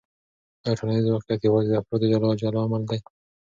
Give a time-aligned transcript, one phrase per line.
[0.63, 2.99] آیا ټولنیز واقعیت یوازې د افرادو جلا جلا عمل دی؟